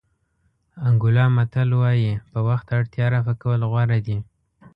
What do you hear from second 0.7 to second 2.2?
انګولا متل وایي